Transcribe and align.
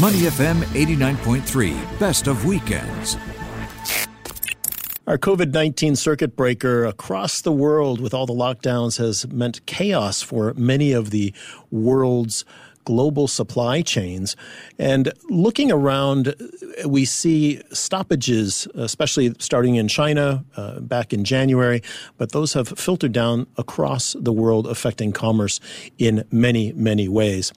Money 0.00 0.18
FM 0.18 0.60
89.3, 0.74 1.98
best 1.98 2.28
of 2.28 2.44
weekends. 2.44 3.16
Our 5.08 5.18
COVID 5.18 5.52
19 5.52 5.96
circuit 5.96 6.36
breaker 6.36 6.84
across 6.84 7.40
the 7.40 7.50
world 7.50 8.00
with 8.00 8.14
all 8.14 8.24
the 8.24 8.32
lockdowns 8.32 8.98
has 8.98 9.26
meant 9.26 9.66
chaos 9.66 10.22
for 10.22 10.54
many 10.54 10.92
of 10.92 11.10
the 11.10 11.34
world's 11.72 12.44
global 12.84 13.26
supply 13.26 13.82
chains. 13.82 14.36
And 14.78 15.12
looking 15.28 15.72
around, 15.72 16.36
we 16.86 17.04
see 17.04 17.60
stoppages, 17.72 18.68
especially 18.74 19.34
starting 19.40 19.74
in 19.74 19.88
China 19.88 20.44
uh, 20.56 20.78
back 20.78 21.12
in 21.12 21.24
January, 21.24 21.82
but 22.18 22.30
those 22.30 22.52
have 22.52 22.68
filtered 22.68 23.12
down 23.12 23.48
across 23.56 24.14
the 24.20 24.32
world, 24.32 24.68
affecting 24.68 25.10
commerce 25.10 25.58
in 25.98 26.24
many, 26.30 26.72
many 26.74 27.08
ways. 27.08 27.52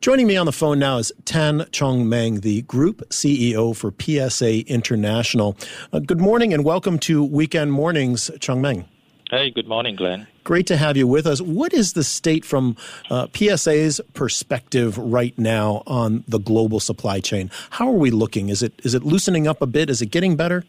Joining 0.00 0.26
me 0.26 0.38
on 0.38 0.46
the 0.46 0.52
phone 0.52 0.78
now 0.78 0.96
is 0.96 1.12
Tan 1.26 1.66
Chong 1.72 2.08
Meng, 2.08 2.40
the 2.40 2.62
Group 2.62 3.06
CEO 3.10 3.76
for 3.76 3.92
PSA 4.00 4.66
International. 4.66 5.58
Uh, 5.92 5.98
good 5.98 6.22
morning 6.22 6.54
and 6.54 6.64
welcome 6.64 6.98
to 7.00 7.22
Weekend 7.22 7.70
Mornings, 7.70 8.30
Chong 8.40 8.62
Meng. 8.62 8.86
Hey, 9.30 9.50
good 9.50 9.68
morning, 9.68 9.96
Glenn. 9.96 10.26
Great 10.42 10.66
to 10.68 10.78
have 10.78 10.96
you 10.96 11.06
with 11.06 11.26
us. 11.26 11.42
What 11.42 11.74
is 11.74 11.92
the 11.92 12.02
state 12.02 12.46
from 12.46 12.78
uh, 13.10 13.26
PSA's 13.34 14.00
perspective 14.14 14.96
right 14.96 15.38
now 15.38 15.82
on 15.86 16.24
the 16.26 16.38
global 16.38 16.80
supply 16.80 17.20
chain? 17.20 17.50
How 17.68 17.86
are 17.86 17.98
we 17.98 18.10
looking? 18.10 18.48
Is 18.48 18.62
it 18.62 18.72
is 18.82 18.94
it 18.94 19.02
loosening 19.02 19.46
up 19.46 19.60
a 19.60 19.66
bit? 19.66 19.90
Is 19.90 20.00
it 20.00 20.06
getting 20.06 20.34
better? 20.34 20.64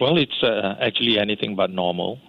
Well, 0.00 0.16
it's 0.16 0.40
uh, 0.44 0.76
actually 0.80 1.18
anything 1.18 1.56
but 1.56 1.72
normal. 1.72 2.20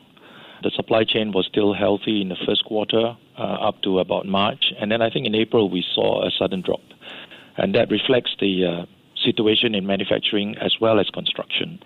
The 0.63 0.71
supply 0.71 1.03
chain 1.03 1.31
was 1.31 1.45
still 1.45 1.73
healthy 1.73 2.21
in 2.21 2.29
the 2.29 2.37
first 2.45 2.65
quarter 2.65 3.15
uh, 3.37 3.41
up 3.41 3.81
to 3.83 3.99
about 3.99 4.25
March, 4.25 4.73
and 4.79 4.91
then 4.91 5.01
I 5.01 5.09
think 5.09 5.25
in 5.25 5.35
April 5.35 5.69
we 5.69 5.83
saw 5.93 6.25
a 6.25 6.31
sudden 6.31 6.61
drop, 6.61 6.81
and 7.57 7.73
that 7.75 7.89
reflects 7.89 8.35
the 8.39 8.65
uh, 8.65 8.85
situation 9.23 9.75
in 9.75 9.85
manufacturing 9.85 10.57
as 10.57 10.75
well 10.81 10.99
as 10.99 11.09
construction. 11.09 11.79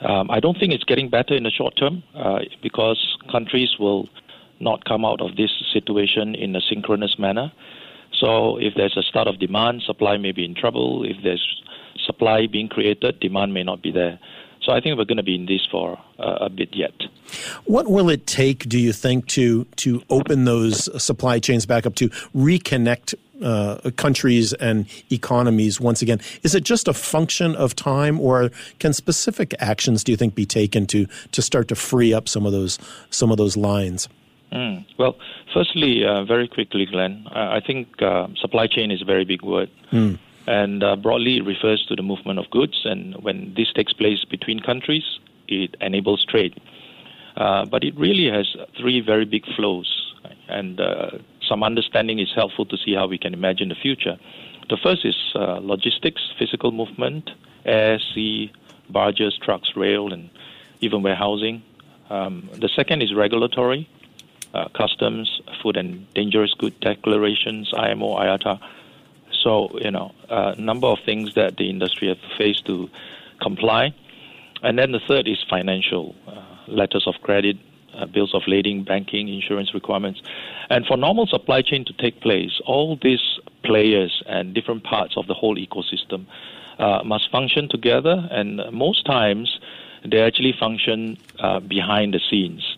Um, 0.00 0.30
I 0.30 0.40
don't 0.40 0.58
think 0.58 0.72
it's 0.72 0.84
getting 0.84 1.08
better 1.08 1.34
in 1.34 1.44
the 1.44 1.50
short 1.50 1.76
term 1.76 2.02
uh, 2.14 2.40
because 2.62 3.16
countries 3.30 3.76
will 3.78 4.08
not 4.60 4.84
come 4.84 5.04
out 5.04 5.20
of 5.20 5.36
this 5.36 5.50
situation 5.72 6.34
in 6.34 6.54
a 6.54 6.60
synchronous 6.60 7.18
manner. 7.18 7.52
So 8.12 8.56
if 8.58 8.74
there's 8.76 8.96
a 8.96 9.02
start 9.02 9.28
of 9.28 9.38
demand, 9.38 9.82
supply 9.82 10.16
may 10.16 10.32
be 10.32 10.44
in 10.44 10.54
trouble. 10.54 11.04
If 11.04 11.16
there's 11.22 11.62
supply 12.04 12.46
being 12.46 12.68
created, 12.68 13.20
demand 13.20 13.54
may 13.54 13.62
not 13.62 13.82
be 13.82 13.90
there. 13.90 14.18
So 14.64 14.72
I 14.72 14.80
think 14.80 14.96
we're 14.96 15.04
going 15.04 15.18
to 15.18 15.22
be 15.22 15.34
in 15.34 15.46
this 15.46 15.66
for 15.70 15.98
uh, 16.18 16.38
a 16.40 16.48
bit 16.48 16.70
yet. 16.74 16.94
What 17.64 17.88
will 17.88 18.08
it 18.08 18.26
take, 18.26 18.68
do 18.68 18.78
you 18.78 18.92
think, 18.92 19.26
to 19.28 19.64
to 19.76 20.02
open 20.08 20.44
those 20.44 21.02
supply 21.02 21.38
chains 21.38 21.66
back 21.66 21.86
up 21.86 21.94
to 21.96 22.08
reconnect 22.34 23.14
uh, 23.42 23.90
countries 23.96 24.52
and 24.54 24.86
economies 25.10 25.80
once 25.80 26.00
again? 26.00 26.20
Is 26.42 26.54
it 26.54 26.64
just 26.64 26.88
a 26.88 26.94
function 26.94 27.54
of 27.56 27.76
time, 27.76 28.18
or 28.20 28.50
can 28.78 28.92
specific 28.92 29.54
actions, 29.58 30.02
do 30.02 30.12
you 30.12 30.16
think, 30.16 30.34
be 30.34 30.46
taken 30.46 30.86
to 30.86 31.06
to 31.32 31.42
start 31.42 31.68
to 31.68 31.74
free 31.74 32.14
up 32.14 32.28
some 32.28 32.46
of 32.46 32.52
those 32.52 32.78
some 33.10 33.30
of 33.30 33.36
those 33.36 33.56
lines? 33.56 34.08
Mm. 34.52 34.86
Well, 34.98 35.16
firstly, 35.52 36.04
uh, 36.04 36.24
very 36.24 36.46
quickly, 36.46 36.86
Glenn, 36.86 37.26
I 37.32 37.60
think 37.60 38.00
uh, 38.00 38.28
supply 38.40 38.68
chain 38.68 38.90
is 38.92 39.02
a 39.02 39.04
very 39.04 39.24
big 39.24 39.42
word. 39.42 39.68
Mm. 39.90 40.18
And 40.46 40.82
uh, 40.82 40.96
broadly, 40.96 41.38
it 41.38 41.44
refers 41.44 41.84
to 41.86 41.96
the 41.96 42.02
movement 42.02 42.38
of 42.38 42.50
goods. 42.50 42.82
And 42.84 43.14
when 43.22 43.54
this 43.56 43.72
takes 43.72 43.92
place 43.92 44.24
between 44.24 44.60
countries, 44.60 45.04
it 45.48 45.74
enables 45.80 46.24
trade. 46.24 46.60
Uh, 47.36 47.64
but 47.64 47.82
it 47.82 47.96
really 47.96 48.30
has 48.30 48.54
three 48.78 49.00
very 49.00 49.24
big 49.24 49.44
flows. 49.56 50.14
And 50.48 50.80
uh, 50.80 51.10
some 51.48 51.62
understanding 51.62 52.18
is 52.18 52.28
helpful 52.34 52.66
to 52.66 52.76
see 52.76 52.94
how 52.94 53.06
we 53.06 53.18
can 53.18 53.34
imagine 53.34 53.68
the 53.68 53.74
future. 53.74 54.18
The 54.68 54.76
first 54.82 55.04
is 55.04 55.16
uh, 55.34 55.58
logistics, 55.60 56.22
physical 56.38 56.72
movement, 56.72 57.30
air, 57.64 57.98
sea, 58.14 58.52
barges, 58.88 59.38
trucks, 59.42 59.70
rail, 59.76 60.12
and 60.12 60.30
even 60.80 61.02
warehousing. 61.02 61.62
Um, 62.10 62.48
the 62.52 62.68
second 62.68 63.02
is 63.02 63.14
regulatory, 63.14 63.88
uh, 64.52 64.68
customs, 64.68 65.40
food 65.62 65.76
and 65.76 66.12
dangerous 66.14 66.54
good 66.54 66.78
declarations, 66.80 67.72
IMO, 67.74 68.16
IATA 68.16 68.60
so, 69.44 69.68
you 69.78 69.90
know, 69.90 70.12
a 70.30 70.56
number 70.56 70.86
of 70.86 70.98
things 71.04 71.34
that 71.34 71.58
the 71.58 71.68
industry 71.68 72.08
have 72.08 72.18
faced 72.38 72.64
to 72.66 72.88
comply. 73.40 73.94
And 74.62 74.78
then 74.78 74.92
the 74.92 75.00
third 75.06 75.28
is 75.28 75.36
financial 75.48 76.14
uh, 76.26 76.42
letters 76.66 77.06
of 77.06 77.14
credit, 77.22 77.58
uh, 77.94 78.06
bills 78.06 78.34
of 78.34 78.42
lading, 78.46 78.84
banking, 78.84 79.28
insurance 79.28 79.74
requirements. 79.74 80.22
And 80.70 80.86
for 80.86 80.96
normal 80.96 81.26
supply 81.26 81.60
chain 81.60 81.84
to 81.84 81.92
take 81.92 82.22
place, 82.22 82.58
all 82.64 82.98
these 83.02 83.20
players 83.62 84.22
and 84.26 84.54
different 84.54 84.82
parts 84.82 85.14
of 85.18 85.26
the 85.26 85.34
whole 85.34 85.56
ecosystem 85.56 86.26
uh, 86.78 87.02
must 87.04 87.30
function 87.30 87.68
together. 87.68 88.26
And 88.30 88.62
most 88.72 89.04
times, 89.04 89.60
they 90.10 90.22
actually 90.22 90.54
function 90.58 91.18
uh, 91.38 91.60
behind 91.60 92.14
the 92.14 92.20
scenes. 92.30 92.76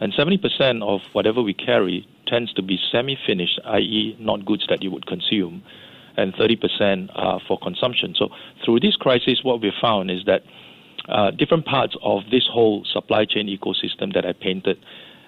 And 0.00 0.12
70% 0.12 0.82
of 0.82 1.00
whatever 1.14 1.42
we 1.42 1.54
carry 1.54 2.06
tends 2.26 2.52
to 2.54 2.62
be 2.62 2.78
semi 2.90 3.16
finished, 3.26 3.58
i.e., 3.64 4.16
not 4.18 4.44
goods 4.44 4.66
that 4.68 4.82
you 4.82 4.90
would 4.90 5.06
consume 5.06 5.62
and 6.16 6.34
30% 6.34 7.10
uh, 7.14 7.38
for 7.46 7.58
consumption. 7.58 8.14
So 8.16 8.28
through 8.64 8.80
this 8.80 8.96
crisis, 8.96 9.42
what 9.42 9.60
we 9.60 9.72
found 9.80 10.10
is 10.10 10.24
that 10.26 10.42
uh, 11.08 11.30
different 11.32 11.66
parts 11.66 11.96
of 12.02 12.22
this 12.30 12.46
whole 12.46 12.84
supply 12.84 13.24
chain 13.24 13.46
ecosystem 13.48 14.14
that 14.14 14.24
I 14.24 14.32
painted 14.32 14.78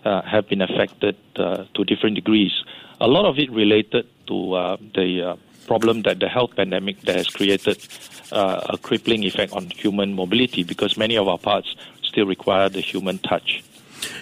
uh, 0.04 0.22
have 0.22 0.48
been 0.48 0.60
affected 0.60 1.16
uh, 1.36 1.64
to 1.74 1.84
different 1.84 2.14
degrees. 2.14 2.52
A 3.00 3.08
lot 3.08 3.24
of 3.24 3.38
it 3.38 3.50
related 3.50 4.06
to 4.26 4.54
uh, 4.54 4.76
the 4.94 5.30
uh, 5.30 5.36
problem 5.66 6.02
that 6.02 6.20
the 6.20 6.28
health 6.28 6.54
pandemic 6.56 7.00
that 7.02 7.16
has 7.16 7.26
created 7.26 7.78
a 8.30 8.76
crippling 8.82 9.24
effect 9.24 9.52
on 9.52 9.70
human 9.70 10.12
mobility 10.12 10.62
because 10.62 10.96
many 10.96 11.16
of 11.16 11.26
our 11.28 11.38
parts 11.38 11.74
still 12.02 12.26
require 12.26 12.68
the 12.68 12.80
human 12.80 13.18
touch. 13.18 13.62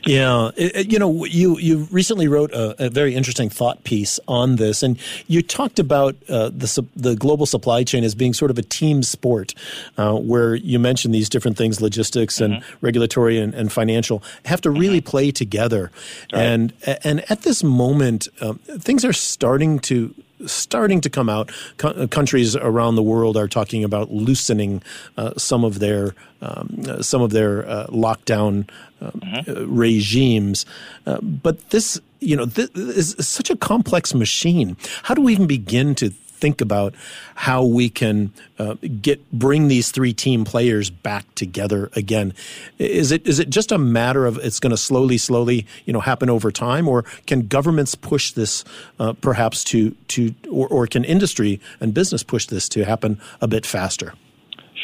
Yeah, 0.04 0.50
you 0.56 0.98
know, 0.98 1.25
you 1.25 1.59
you 1.59 1.88
recently 1.91 2.28
wrote 2.28 2.53
a, 2.53 2.87
a, 2.87 2.91
very 2.91 3.15
interesting 3.15 3.48
thought 3.48 3.84
piece 3.84 4.19
on 4.26 4.56
this, 4.56 4.82
and 4.82 4.98
you 5.28 5.43
talked 5.43 5.78
about 5.78 6.16
uh, 6.28 6.48
the 6.48 6.84
the 6.97 7.15
global 7.16 7.47
supply 7.47 7.84
chain 7.84 8.04
as 8.04 8.15
being 8.15 8.34
sort 8.34 8.50
of 8.50 8.59
a 8.59 8.62
team 8.62 9.03
sport, 9.03 9.54
uh, 9.97 10.15
where 10.15 10.54
you 10.54 10.78
mentioned 10.78 11.15
these 11.15 11.28
different 11.28 11.56
things, 11.56 11.81
logistics 11.81 12.41
and 12.41 12.54
mm-hmm. 12.54 12.76
regulatory 12.81 13.38
and, 13.38 13.54
and, 13.54 13.72
financial, 13.72 14.22
have 14.44 14.60
to 14.60 14.70
really 14.70 15.00
mm-hmm. 15.00 15.10
play 15.10 15.31
together, 15.31 15.91
right. 16.32 16.43
and 16.43 16.72
and 17.04 17.31
at 17.31 17.43
this 17.43 17.62
moment, 17.62 18.28
um, 18.41 18.59
things 18.59 19.04
are 19.04 19.12
starting 19.12 19.78
to 19.81 20.14
starting 20.47 21.01
to 21.01 21.11
come 21.11 21.29
out. 21.29 21.51
Co- 21.77 21.91
uh, 21.91 22.07
countries 22.07 22.57
around 22.57 22.97
the 22.97 23.03
world 23.03 23.37
are 23.37 23.49
talking 23.49 23.85
about 23.85 24.11
loosening 24.11 24.83
uh, 25.17 25.33
some 25.37 25.65
of 25.65 25.79
their 25.79 26.15
um, 26.41 26.83
uh, 26.89 27.03
some 27.03 27.23
of 27.23 27.31
their 27.31 27.69
uh, 27.69 27.87
lockdown 27.87 28.69
um, 29.01 29.13
mm-hmm. 29.23 29.75
regimes. 29.75 30.67
Uh, 31.07 31.21
but 31.21 31.71
this, 31.71 32.01
you 32.19 32.37
know, 32.37 32.45
this 32.45 33.17
is 33.17 33.27
such 33.29 33.49
a 33.49 33.57
complex 33.57 34.13
machine. 34.13 34.77
How 35.05 35.15
do 35.15 35.23
we 35.23 35.33
even 35.33 35.47
begin 35.47 35.95
to 35.97 36.13
think 36.43 36.61
about 36.61 36.93
how 37.37 37.65
we 37.65 37.89
can 37.89 38.33
uh, 38.59 38.75
get 39.01 39.19
bring 39.31 39.69
these 39.69 39.93
three 39.93 40.13
team 40.13 40.45
players 40.45 40.91
back 40.91 41.25
together 41.37 41.89
again. 41.95 42.35
Is 42.79 43.13
it 43.13 43.25
is 43.27 43.39
it 43.39 43.49
just 43.49 43.71
a 43.71 43.79
matter 43.79 44.27
of 44.27 44.39
it's 44.39 44.59
going 44.59 44.73
to 44.73 44.77
slowly, 44.77 45.19
slowly, 45.19 45.67
you 45.87 45.93
know, 45.93 46.01
happen 46.01 46.29
over 46.29 46.51
time, 46.51 46.89
or 46.89 47.05
can 47.29 47.47
governments 47.47 47.95
push 47.95 48.33
this 48.33 48.65
uh, 48.99 49.13
perhaps 49.29 49.63
to 49.65 49.93
to 50.09 50.35
or, 50.51 50.67
or 50.69 50.87
can 50.89 51.05
industry 51.05 51.61
and 51.81 51.95
business 51.95 52.25
push 52.25 52.47
this 52.47 52.69
to 52.71 52.85
happen 52.85 53.21
a 53.41 53.47
bit 53.47 53.65
faster? 53.65 54.13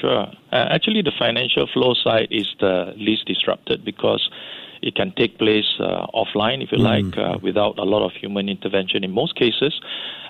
Sure. 0.00 0.26
Uh, 0.52 0.76
actually, 0.76 1.02
the 1.02 1.16
financial 1.18 1.66
flow 1.74 1.92
side 1.94 2.28
is 2.30 2.46
the 2.60 2.94
least 2.96 3.26
disrupted 3.26 3.84
because 3.84 4.30
it 4.82 4.94
can 4.94 5.12
take 5.12 5.38
place 5.38 5.66
uh, 5.80 6.06
offline, 6.14 6.62
if 6.62 6.72
you 6.72 6.78
mm. 6.78 6.84
like, 6.84 7.18
uh, 7.18 7.38
without 7.42 7.78
a 7.78 7.84
lot 7.84 8.04
of 8.04 8.12
human 8.12 8.48
intervention 8.48 9.04
in 9.04 9.10
most 9.10 9.34
cases. 9.36 9.80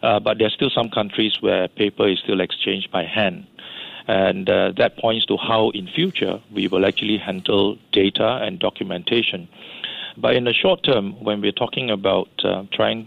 Uh, 0.02 0.20
but 0.20 0.38
there 0.38 0.46
are 0.46 0.50
still 0.50 0.70
some 0.70 0.90
countries 0.90 1.40
where 1.40 1.68
paper 1.68 2.08
is 2.08 2.18
still 2.18 2.40
exchanged 2.40 2.90
by 2.90 3.04
hand. 3.04 3.46
And 4.06 4.48
uh, 4.48 4.72
that 4.78 4.96
points 4.96 5.26
to 5.26 5.36
how, 5.36 5.70
in 5.70 5.86
future, 5.86 6.40
we 6.50 6.66
will 6.66 6.86
actually 6.86 7.18
handle 7.18 7.76
data 7.92 8.40
and 8.42 8.58
documentation. 8.58 9.48
But 10.16 10.34
in 10.34 10.44
the 10.44 10.54
short 10.54 10.82
term, 10.82 11.12
when 11.22 11.40
we're 11.42 11.52
talking 11.52 11.90
about 11.90 12.28
uh, 12.42 12.64
trying 12.72 13.06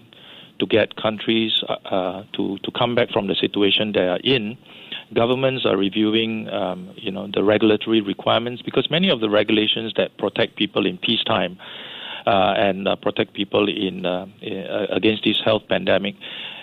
to 0.60 0.66
get 0.68 0.96
countries 0.96 1.64
uh, 1.68 2.24
to, 2.34 2.58
to 2.60 2.72
come 2.72 2.94
back 2.94 3.10
from 3.10 3.28
the 3.28 3.36
situation 3.36 3.94
they 3.94 4.08
are 4.08 4.20
in, 4.24 4.58
governments 5.14 5.66
are 5.66 5.78
reviewing, 5.78 6.50
um, 6.50 6.90
you 6.96 7.12
know, 7.12 7.28
the 7.34 7.44
regulatory 7.44 8.02
requirements 8.02 8.62
because 8.62 8.90
many 8.90 9.10
of 9.10 9.20
the 9.20 9.30
regulations 9.30 9.94
that 9.98 10.18
protect 10.18 10.56
people 10.56 10.86
in 10.86 10.98
peacetime 10.98 11.58
uh, 12.26 12.54
and 12.58 12.88
uh, 12.88 12.96
protect 12.96 13.34
people 13.34 13.68
in 13.68 14.06
uh, 14.06 14.26
uh 14.44 14.86
against 14.92 15.24
this 15.24 15.42
health 15.44 15.64
pandemic 15.68 16.16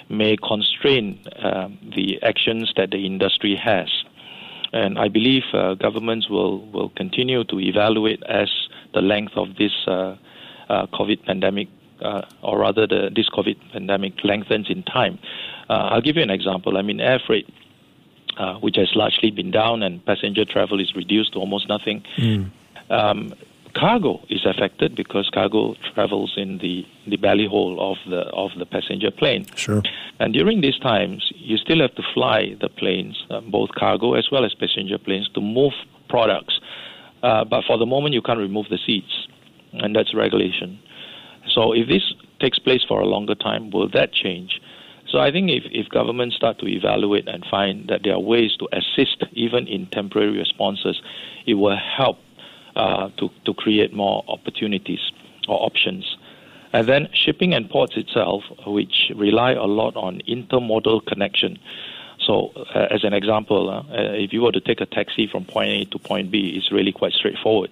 may 0.08 0.36
constrain 0.36 1.18
um, 1.42 1.78
the 1.94 2.18
actions 2.22 2.72
that 2.76 2.90
the 2.90 3.04
industry 3.04 3.54
has. 3.56 3.88
And 4.72 4.98
I 4.98 5.08
believe 5.08 5.42
uh, 5.52 5.74
governments 5.74 6.30
will, 6.30 6.66
will 6.70 6.90
continue 6.90 7.44
to 7.44 7.60
evaluate 7.60 8.22
as 8.24 8.48
the 8.94 9.00
length 9.00 9.32
of 9.36 9.56
this 9.56 9.72
uh, 9.86 10.16
COVID 10.68 11.24
pandemic, 11.26 11.68
or 12.42 12.58
rather, 12.58 12.86
the, 12.86 13.10
this 13.14 13.28
COVID 13.30 13.56
pandemic 13.72 14.12
lengthens 14.24 14.68
in 14.70 14.82
time. 14.82 15.18
I'll 15.68 16.00
give 16.00 16.16
you 16.16 16.22
an 16.22 16.30
example. 16.30 16.78
I 16.78 16.82
mean, 16.82 17.00
air 17.00 17.20
freight 17.26 17.46
uh, 18.38 18.55
which 18.55 18.76
has 18.76 18.90
largely 18.94 19.31
been 19.31 19.50
down, 19.50 19.82
and 19.82 20.05
passenger 20.05 20.44
travel 20.44 20.81
is 20.81 20.94
reduced 20.94 21.32
to 21.32 21.38
almost 21.38 21.69
nothing. 21.69 22.05
Mm. 22.17 22.50
Um, 22.90 23.35
cargo 23.75 24.20
is 24.29 24.46
affected 24.46 24.94
because 24.94 25.29
cargo 25.31 25.75
travels 25.94 26.35
in 26.37 26.58
the, 26.58 26.87
the 27.06 27.17
belly 27.17 27.46
hold 27.46 27.79
of 27.79 27.96
the 28.08 28.23
of 28.29 28.50
the 28.58 28.67
passenger 28.67 29.11
plane. 29.11 29.46
Sure. 29.55 29.82
And 30.20 30.32
during 30.32 30.61
these 30.61 30.79
times, 30.79 31.32
you 31.35 31.56
still 31.56 31.81
have 31.81 31.94
to 31.96 32.02
fly 32.14 32.56
the 32.61 32.69
planes, 32.69 33.25
uh, 33.31 33.40
both 33.40 33.70
cargo 33.76 34.14
as 34.14 34.29
well 34.31 34.44
as 34.44 34.55
passenger 34.55 34.99
planes, 34.99 35.29
to 35.35 35.40
move 35.40 35.73
products. 36.08 36.61
Uh, 37.23 37.44
but 37.44 37.64
for 37.64 37.76
the 37.76 37.87
moment, 37.87 38.14
you 38.14 38.23
can't 38.23 38.38
remove 38.38 38.67
the 38.70 38.79
seats, 38.87 39.26
and 39.73 39.94
that's 39.94 40.14
regulation. 40.14 40.79
So 41.49 41.73
if 41.73 41.88
this 41.88 42.14
takes 42.40 42.58
place 42.58 42.85
for 42.87 43.00
a 43.00 43.06
longer 43.06 43.35
time, 43.35 43.70
will 43.70 43.88
that 43.90 44.12
change? 44.12 44.57
So 45.10 45.19
I 45.19 45.31
think 45.31 45.50
if, 45.50 45.64
if 45.70 45.88
governments 45.88 46.37
start 46.37 46.58
to 46.58 46.66
evaluate 46.66 47.28
and 47.28 47.44
find 47.50 47.88
that 47.88 48.02
there 48.05 48.14
are 48.14 48.20
ways 48.20 48.56
to 48.58 48.69
assist 48.72 49.25
even 49.32 49.66
in 49.66 49.87
temporary 49.87 50.37
responses, 50.37 51.00
it 51.46 51.55
will 51.55 51.76
help 51.76 52.19
uh, 52.76 53.08
to, 53.16 53.31
to 53.46 53.55
create 53.55 53.94
more 53.94 54.22
opportunities 54.28 55.00
or 55.49 55.62
options. 55.64 56.16
And 56.72 56.87
then 56.87 57.08
shipping 57.14 57.55
and 57.55 57.70
ports 57.70 57.96
itself, 57.96 58.44
which 58.66 59.10
rely 59.16 59.52
a 59.52 59.64
lot 59.64 59.96
on 59.96 60.20
intermodal 60.28 61.06
connection. 61.06 61.58
So, 62.20 62.52
uh, 62.75 62.88
as 62.90 63.04
an 63.04 63.14
example, 63.14 63.70
uh, 63.70 63.82
if 63.93 64.34
you 64.34 64.43
were 64.43 64.52
to 64.52 64.61
take 64.61 64.82
a 64.82 64.87
taxi 64.87 65.26
from 65.26 65.46
point 65.46 65.70
A 65.70 65.84
to 65.87 65.99
point 65.99 66.31
B, 66.31 66.52
it's 66.56 66.70
really 66.70 66.93
quite 66.93 67.14
straightforward. 67.14 67.70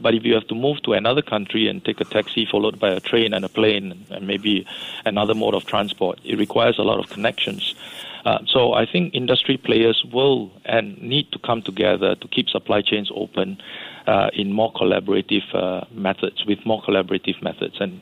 But 0.00 0.14
if 0.14 0.24
you 0.24 0.34
have 0.34 0.46
to 0.48 0.54
move 0.54 0.82
to 0.82 0.92
another 0.92 1.22
country 1.22 1.68
and 1.68 1.84
take 1.84 2.00
a 2.00 2.04
taxi 2.04 2.46
followed 2.50 2.78
by 2.78 2.90
a 2.90 3.00
train 3.00 3.34
and 3.34 3.44
a 3.44 3.48
plane 3.48 4.06
and 4.10 4.26
maybe 4.26 4.66
another 5.04 5.34
mode 5.34 5.54
of 5.54 5.66
transport, 5.66 6.20
it 6.24 6.38
requires 6.38 6.78
a 6.78 6.82
lot 6.82 6.98
of 6.98 7.10
connections. 7.10 7.74
Uh, 8.24 8.38
so 8.46 8.74
I 8.74 8.84
think 8.84 9.14
industry 9.14 9.56
players 9.56 10.04
will 10.12 10.50
and 10.64 11.00
need 11.00 11.32
to 11.32 11.38
come 11.38 11.62
together 11.62 12.14
to 12.14 12.28
keep 12.28 12.48
supply 12.48 12.82
chains 12.82 13.10
open 13.14 13.58
uh, 14.06 14.30
in 14.32 14.52
more 14.52 14.72
collaborative 14.72 15.54
uh, 15.54 15.84
methods, 15.92 16.44
with 16.44 16.64
more 16.66 16.82
collaborative 16.82 17.42
methods. 17.42 17.76
And 17.80 18.00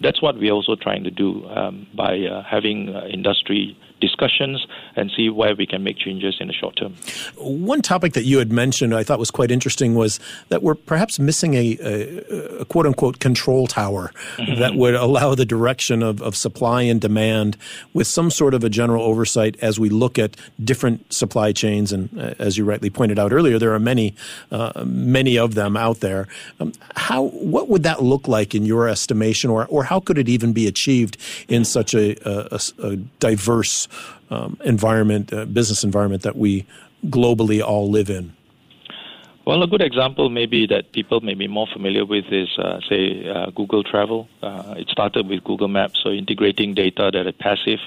that's 0.00 0.22
what 0.22 0.38
we're 0.38 0.52
also 0.52 0.76
trying 0.76 1.04
to 1.04 1.10
do 1.10 1.46
um, 1.48 1.86
by 1.94 2.20
uh, 2.20 2.42
having 2.42 2.94
uh, 2.94 3.06
industry 3.06 3.76
discussions 4.08 4.56
and 4.96 5.04
see 5.16 5.26
where 5.40 5.54
we 5.60 5.66
can 5.72 5.80
make 5.82 5.98
changes 6.06 6.34
in 6.40 6.46
the 6.50 6.56
short 6.60 6.74
term. 6.76 6.92
One 7.70 7.82
topic 7.82 8.12
that 8.14 8.24
you 8.30 8.38
had 8.38 8.52
mentioned 8.64 8.94
I 8.94 9.02
thought 9.06 9.18
was 9.18 9.30
quite 9.40 9.50
interesting 9.50 9.90
was 9.94 10.12
that 10.48 10.62
we're 10.62 10.80
perhaps 10.92 11.18
missing 11.18 11.54
a, 11.54 11.66
a, 11.80 11.94
a 12.62 12.64
quote 12.72 12.86
unquote 12.86 13.16
control 13.18 13.66
tower 13.66 14.12
mm-hmm. 14.36 14.60
that 14.60 14.74
would 14.74 14.94
allow 14.94 15.34
the 15.34 15.48
direction 15.56 16.02
of, 16.02 16.22
of 16.22 16.36
supply 16.36 16.82
and 16.82 17.00
demand 17.00 17.56
with 17.92 18.06
some 18.06 18.30
sort 18.30 18.54
of 18.54 18.64
a 18.64 18.70
general 18.80 19.02
oversight 19.10 19.56
as 19.60 19.78
we 19.78 19.88
look 19.88 20.18
at 20.18 20.36
different 20.62 21.12
supply 21.12 21.52
chains. 21.52 21.92
And 21.92 22.08
uh, 22.18 22.34
as 22.38 22.56
you 22.56 22.64
rightly 22.64 22.90
pointed 22.90 23.18
out 23.18 23.32
earlier, 23.32 23.58
there 23.58 23.74
are 23.74 23.78
many, 23.92 24.14
uh, 24.50 24.84
many 24.84 25.38
of 25.38 25.54
them 25.54 25.76
out 25.76 26.00
there. 26.00 26.28
Um, 26.60 26.72
how, 26.94 27.24
what 27.24 27.68
would 27.68 27.82
that 27.82 28.02
look 28.02 28.28
like 28.28 28.54
in 28.54 28.64
your 28.64 28.88
estimation, 28.88 29.50
or, 29.50 29.66
or 29.66 29.84
how 29.84 30.00
could 30.00 30.18
it 30.18 30.28
even 30.28 30.52
be 30.52 30.66
achieved 30.66 31.16
in 31.48 31.64
such 31.64 31.94
a, 31.94 32.16
a, 32.24 32.60
a 32.82 32.96
diverse 33.20 33.88
um, 34.30 34.58
environment, 34.64 35.32
uh, 35.32 35.44
business 35.44 35.84
environment 35.84 36.22
that 36.22 36.36
we 36.36 36.66
globally 37.06 37.62
all 37.62 37.90
live 37.90 38.10
in? 38.10 38.32
Well, 39.46 39.62
a 39.62 39.68
good 39.68 39.80
example 39.80 40.28
maybe 40.28 40.66
that 40.66 40.90
people 40.90 41.20
may 41.20 41.34
be 41.34 41.46
more 41.46 41.68
familiar 41.72 42.04
with 42.04 42.24
is, 42.32 42.48
uh, 42.58 42.80
say, 42.88 43.28
uh, 43.28 43.50
Google 43.50 43.84
Travel. 43.84 44.28
Uh, 44.42 44.74
it 44.76 44.88
started 44.88 45.28
with 45.28 45.44
Google 45.44 45.68
Maps, 45.68 46.00
so 46.02 46.10
integrating 46.10 46.74
data 46.74 47.10
that 47.12 47.28
is 47.28 47.34
passive, 47.38 47.78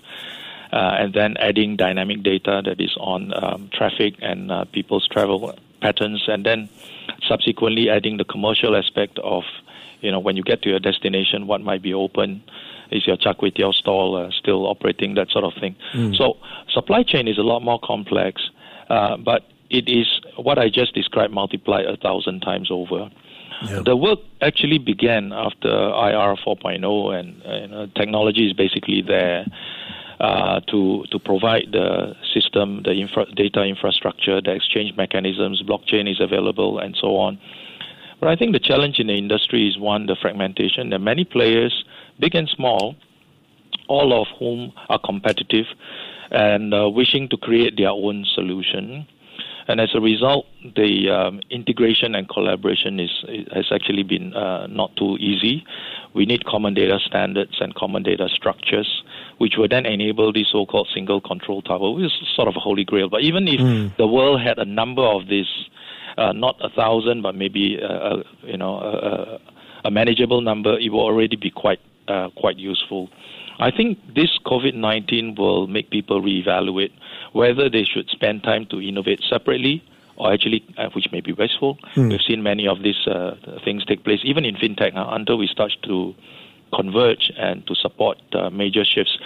uh, 0.72 0.96
and 1.02 1.14
then 1.14 1.36
adding 1.36 1.76
dynamic 1.76 2.24
data 2.24 2.62
that 2.64 2.80
is 2.80 2.96
on 2.98 3.34
um, 3.44 3.70
traffic 3.74 4.16
and 4.22 4.50
uh, 4.50 4.64
people's 4.72 5.06
travel 5.10 5.54
patterns, 5.82 6.24
and 6.30 6.46
then 6.46 6.70
subsequently 7.28 7.90
adding 7.90 8.16
the 8.16 8.24
commercial 8.24 8.74
aspect 8.74 9.20
of, 9.20 9.44
you 10.02 10.12
know, 10.12 10.20
when 10.20 10.38
you 10.38 10.44
get 10.44 10.62
to 10.64 10.70
your 10.70 10.80
destination, 10.80 11.48
what 11.48 11.62
might 11.62 11.82
be 11.82 11.94
open, 11.94 12.44
is 12.92 13.06
your 13.06 13.18
char 13.18 13.36
kway 13.36 13.56
teow 13.56 13.74
stall 13.74 14.16
uh, 14.16 14.32
still 14.32 14.66
operating, 14.68 15.16
that 15.16 15.30
sort 15.30 15.44
of 15.44 15.54
thing. 15.60 15.76
Mm. 15.94 16.16
So 16.16 16.38
supply 16.70 17.04
chain 17.04 17.28
is 17.28 17.38
a 17.38 17.44
lot 17.44 17.62
more 17.62 17.80
complex, 17.84 18.42
uh, 18.90 19.18
but 19.18 19.44
it 19.70 19.88
is 19.88 20.08
what 20.36 20.58
I 20.58 20.70
just 20.70 20.94
described 20.94 21.34
multiplied 21.34 21.86
a 21.86 21.98
thousand 21.98 22.42
times 22.42 22.70
over. 22.72 23.10
Yep. 23.68 23.86
The 23.86 23.96
work 23.96 24.20
actually 24.42 24.78
began 24.78 25.34
after 25.34 25.68
IR 25.68 26.36
4.0, 26.38 27.20
and 27.20 27.74
uh, 27.74 27.88
technology 27.96 28.48
is 28.48 28.54
basically 28.54 29.02
there 29.02 29.46
uh, 30.20 30.60
to 30.68 31.04
to 31.12 31.20
provide 31.20 31.68
the 31.72 32.16
system, 32.34 32.84
the 32.84 32.92
infra- 32.92 33.32
data 33.36 33.64
infrastructure, 33.64 34.42
the 34.42 34.52
exchange 34.52 34.96
mechanisms. 34.96 35.62
Blockchain 35.64 36.10
is 36.10 36.20
available, 36.20 36.80
and 36.80 36.96
so 37.00 37.18
on. 37.18 37.40
But 38.20 38.30
I 38.30 38.36
think 38.36 38.54
the 38.54 38.60
challenge 38.60 39.00
in 39.00 39.08
the 39.08 39.16
industry 39.16 39.68
is 39.68 39.78
one, 39.78 40.06
the 40.06 40.16
fragmentation. 40.22 40.90
There 40.90 41.00
are 41.00 41.04
many 41.04 41.24
players 41.24 41.86
big 42.20 42.36
and 42.36 42.50
small, 42.50 42.96
all 43.88 44.22
of 44.22 44.28
whom 44.38 44.74
are 44.90 45.00
competitive 45.00 45.66
and 46.32 46.74
uh, 46.74 46.90
wishing 46.90 47.30
to 47.30 47.38
create 47.38 47.78
their 47.78 47.90
own 47.90 48.26
solution. 48.36 49.08
And 49.68 49.80
as 49.80 49.90
a 49.94 50.02
result, 50.02 50.48
the 50.76 51.10
um, 51.12 51.42
integration 51.52 52.16
and 52.16 52.28
collaboration 52.28 53.00
is 53.00 53.12
has 53.54 53.66
actually 53.72 54.02
been 54.02 54.34
uh, 54.34 54.66
not 54.66 54.96
too 54.96 55.16
easy. 55.20 55.64
We 56.16 56.26
need 56.26 56.44
common 56.46 56.74
data 56.74 56.98
standards 57.06 57.58
and 57.62 57.76
common 57.76 58.02
data 58.02 58.30
structures, 58.34 59.04
which 59.38 59.58
would 59.58 59.70
then 59.70 59.86
enable 59.86 60.34
the 60.34 60.44
so-called 60.52 60.90
single 60.92 61.22
control 61.22 61.62
tower, 61.62 61.92
which 61.92 62.06
is 62.06 62.14
sort 62.36 62.48
of 62.48 62.56
a 62.56 62.60
holy 62.60 62.84
grail. 62.84 63.10
But 63.10 63.22
even 63.22 63.48
if 63.48 63.60
mm. 63.60 63.96
the 63.98 64.08
world 64.08 64.42
had 64.42 64.58
a 64.58 64.66
number 64.66 65.04
of 65.04 65.28
these, 65.28 65.70
uh, 66.20 66.34
not 66.34 66.56
a 66.62 66.70
thousand, 66.70 67.22
but 67.22 67.36
maybe 67.36 67.80
uh, 67.82 68.18
you 68.44 68.58
know 68.58 68.76
a, 68.80 69.40
a, 69.88 69.92
manageable 69.92 70.42
number, 70.42 70.78
it 70.78 70.90
will 70.92 71.02
already 71.02 71.36
be 71.36 71.50
quite 71.50 71.80
uh, 72.08 72.30
quite 72.36 72.58
useful. 72.58 73.10
I 73.60 73.72
think 73.72 73.98
this 74.16 74.38
COVID 74.46 74.76
19 74.76 75.36
will 75.36 75.68
make 75.68 75.90
people 75.90 76.22
reevaluate 76.22 76.92
whether 77.34 77.70
they 77.70 77.84
should 77.84 78.10
spend 78.10 78.44
time 78.44 78.66
to 78.68 78.82
innovate 78.82 79.22
separately 79.30 79.84
or 80.20 80.34
actually, 80.34 80.64
uh, 80.78 80.90
which 80.90 81.08
may 81.12 81.22
be 81.22 81.32
wasteful. 81.32 81.78
Mm. 81.96 82.12
We've 82.12 82.22
seen 82.22 82.44
many 82.44 82.68
of 82.68 82.84
these 82.84 83.08
uh, 83.08 83.36
things 83.64 83.86
take 83.86 84.04
place, 84.04 84.20
even 84.24 84.44
in 84.46 84.56
fintech, 84.56 84.96
uh, 84.96 85.08
until 85.12 85.38
we 85.38 85.48
start 85.48 85.72
to 85.84 86.14
converge 86.76 87.32
and 87.38 87.66
to 87.68 87.74
support 87.76 88.18
uh, 88.34 88.50
major 88.50 88.84
shifts. 88.84 89.18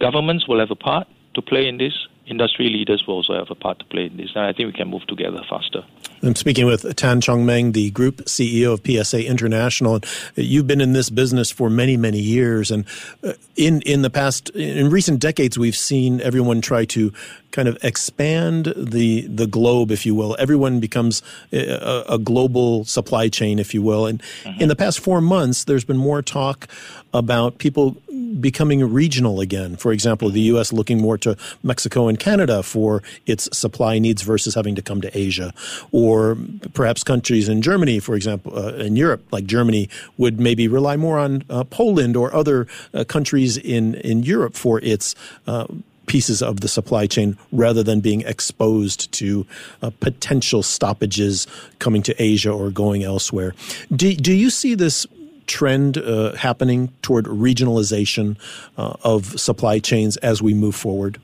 Governments 0.00 0.48
will 0.48 0.58
have 0.58 0.70
a 0.70 0.76
part 0.76 1.06
to 1.34 1.42
play 1.42 1.66
in 1.66 1.78
this. 1.78 1.92
Industry 2.26 2.70
leaders 2.70 3.04
will 3.06 3.16
also 3.16 3.34
have 3.34 3.50
a 3.50 3.54
part 3.54 3.78
to 3.80 3.84
play 3.84 4.06
in 4.06 4.16
this, 4.16 4.30
and 4.34 4.44
I 4.44 4.54
think 4.54 4.68
we 4.68 4.72
can 4.72 4.88
move 4.88 5.06
together 5.06 5.42
faster. 5.48 5.84
I'm 6.22 6.34
speaking 6.36 6.64
with 6.64 6.96
Tan 6.96 7.20
Chong 7.20 7.44
Meng, 7.44 7.72
the 7.72 7.90
group 7.90 8.24
CEO 8.24 8.72
of 8.72 8.80
PSA 8.86 9.26
International. 9.26 10.00
You've 10.34 10.66
been 10.66 10.80
in 10.80 10.94
this 10.94 11.10
business 11.10 11.50
for 11.50 11.68
many, 11.68 11.98
many 11.98 12.18
years, 12.18 12.70
and 12.70 12.86
uh, 13.22 13.34
in 13.56 13.82
in 13.82 14.00
the 14.00 14.08
past, 14.08 14.48
in 14.50 14.88
recent 14.88 15.20
decades, 15.20 15.58
we've 15.58 15.76
seen 15.76 16.22
everyone 16.22 16.62
try 16.62 16.86
to 16.86 17.12
kind 17.50 17.68
of 17.68 17.76
expand 17.84 18.72
the 18.74 19.26
the 19.26 19.46
globe, 19.46 19.90
if 19.90 20.06
you 20.06 20.14
will. 20.14 20.34
Everyone 20.38 20.80
becomes 20.80 21.22
a, 21.52 22.04
a 22.08 22.18
global 22.18 22.86
supply 22.86 23.28
chain, 23.28 23.58
if 23.58 23.74
you 23.74 23.82
will. 23.82 24.06
And 24.06 24.22
mm-hmm. 24.22 24.62
in 24.62 24.68
the 24.68 24.76
past 24.76 25.00
four 25.00 25.20
months, 25.20 25.64
there's 25.64 25.84
been 25.84 25.98
more 25.98 26.22
talk 26.22 26.68
about 27.12 27.58
people 27.58 27.96
becoming 28.40 28.92
regional 28.92 29.40
again. 29.40 29.76
For 29.76 29.92
example, 29.92 30.30
the 30.30 30.40
U.S. 30.52 30.72
looking 30.72 31.00
more 31.00 31.18
to 31.18 31.36
Mexico 31.62 32.08
and 32.08 32.18
Canada 32.18 32.62
for 32.62 33.02
its 33.26 33.48
supply 33.56 33.98
needs 33.98 34.22
versus 34.22 34.54
having 34.54 34.74
to 34.74 34.82
come 34.82 35.00
to 35.00 35.18
Asia, 35.18 35.52
or 35.92 36.36
perhaps 36.72 37.04
countries 37.04 37.48
in 37.48 37.62
Germany, 37.62 38.00
for 38.00 38.14
example, 38.14 38.56
uh, 38.56 38.72
in 38.74 38.96
Europe, 38.96 39.22
like 39.30 39.46
Germany, 39.46 39.88
would 40.18 40.40
maybe 40.40 40.68
rely 40.68 40.96
more 40.96 41.18
on 41.18 41.44
uh, 41.48 41.64
Poland 41.64 42.16
or 42.16 42.34
other 42.34 42.66
uh, 42.92 43.04
countries 43.04 43.56
in 43.56 43.94
in 43.96 44.22
Europe 44.22 44.54
for 44.54 44.80
its 44.80 45.14
uh, 45.46 45.66
pieces 46.06 46.42
of 46.42 46.60
the 46.60 46.68
supply 46.68 47.06
chain 47.06 47.36
rather 47.52 47.82
than 47.82 48.00
being 48.00 48.22
exposed 48.22 49.10
to 49.12 49.46
uh, 49.82 49.90
potential 50.00 50.62
stoppages 50.62 51.46
coming 51.78 52.02
to 52.02 52.22
Asia 52.22 52.50
or 52.50 52.70
going 52.70 53.02
elsewhere. 53.02 53.54
Do, 53.94 54.14
do 54.14 54.32
you 54.32 54.50
see 54.50 54.74
this 54.74 55.06
trend 55.46 55.98
uh, 55.98 56.34
happening 56.34 56.92
toward 57.02 57.26
regionalization 57.26 58.36
uh, 58.76 58.94
of 59.04 59.38
supply 59.38 59.78
chains 59.78 60.16
as 60.18 60.42
we 60.42 60.54
move 60.54 60.74
forward? 60.74 61.20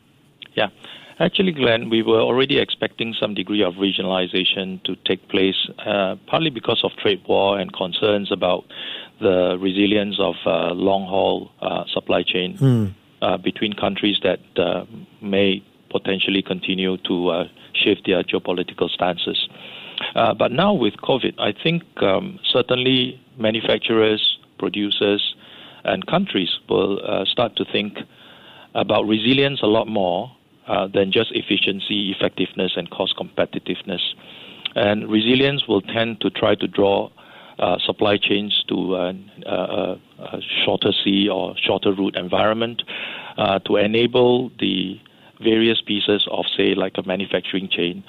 Yeah. 0.55 0.69
Actually, 1.19 1.53
Glenn, 1.53 1.91
we 1.91 2.03
were 2.03 2.21
already 2.21 2.59
expecting 2.59 3.15
some 3.21 3.35
degree 3.35 3.63
of 3.63 3.75
regionalization 3.75 4.83
to 4.85 4.97
take 5.05 5.29
place, 5.29 5.69
uh, 5.85 6.17
partly 6.27 6.49
because 6.49 6.81
of 6.83 6.93
trade 6.93 7.23
war 7.29 7.59
and 7.59 7.71
concerns 7.75 8.33
about 8.33 8.65
the 9.21 9.59
resilience 9.61 10.17
of 10.19 10.35
uh, 10.47 10.73
long 10.73 11.07
haul 11.07 11.51
uh, 11.61 11.85
supply 11.93 12.23
chain 12.23 12.57
mm. 12.57 13.43
between 13.43 13.75
countries 13.75 14.17
that 14.23 14.41
may 15.21 15.63
potentially 15.91 16.41
continue 16.41 16.97
to 16.99 17.45
shift 17.75 18.07
their 18.07 18.23
geopolitical 18.23 18.89
stances. 18.89 19.47
Uh, 20.15 20.35
but 20.35 20.53
now 20.53 20.73
with 20.73 20.95
COVID, 20.97 21.35
I 21.39 21.53
think 21.53 21.83
um, 22.03 22.39
certainly 22.45 23.21
manufacturers, 23.39 24.39
producers, 24.59 25.35
and 25.85 26.07
countries 26.07 26.51
will 26.69 27.01
uh, 27.07 27.25
start 27.25 27.57
to 27.57 27.65
think 27.65 27.99
about 28.75 29.07
resilience 29.07 29.61
a 29.63 29.67
lot 29.67 29.89
more 29.89 30.31
uh, 30.69 30.87
than 30.87 31.11
just 31.11 31.33
efficiency, 31.33 32.13
effectiveness, 32.13 32.73
and 32.77 32.91
cost 32.91 33.17
competitiveness. 33.17 34.01
And 34.75 35.11
resilience 35.11 35.67
will 35.67 35.81
tend 35.81 36.21
to 36.21 36.31
try 36.31 36.55
to 36.55 36.67
draw 36.69 37.11
uh, 37.59 37.77
supply 37.85 38.17
chains 38.17 38.65
to 38.69 38.95
uh, 38.95 39.13
uh, 39.47 39.97
a 40.19 40.41
shorter 40.65 40.93
sea 41.05 41.29
or 41.29 41.55
shorter 41.63 41.93
route 41.93 42.17
environment 42.17 42.83
uh, 43.37 43.59
to 43.61 43.77
enable 43.77 44.51
the 44.61 44.99
various 45.43 45.81
pieces 45.81 46.27
of, 46.31 46.45
say, 46.57 46.75
like 46.75 46.93
a 46.97 47.03
manufacturing 47.07 47.69
chain 47.69 48.05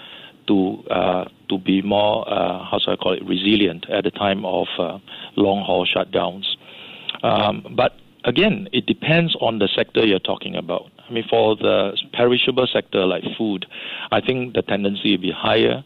to 0.48 0.84
uh, 0.90 1.26
to 1.50 1.58
be 1.58 1.82
more, 1.82 2.28
uh, 2.32 2.64
how 2.64 2.80
should 2.80 2.92
I 2.92 2.96
call 2.96 3.14
it, 3.14 3.26
resilient 3.26 3.90
at 3.90 4.04
the 4.04 4.12
time 4.12 4.46
of 4.46 4.68
long 5.36 5.64
haul 5.66 5.86
shutdowns. 5.86 6.46
Um, 7.24 7.66
but 7.76 7.94
again, 8.24 8.68
it 8.72 8.86
depends 8.86 9.36
on 9.42 9.60
the 9.60 9.68
sector 9.76 10.06
you're 10.06 10.20
talking 10.20 10.56
about. 10.56 10.90
I 11.10 11.14
mean, 11.14 11.26
for 11.30 11.56
the 11.56 11.98
perishable 12.14 12.68
sector 12.72 13.06
like 13.06 13.24
food, 13.38 13.66
I 14.12 14.22
think 14.22 14.54
the 14.54 14.62
tendency 14.62 15.12
will 15.12 15.22
be 15.22 15.32
higher. 15.32 15.84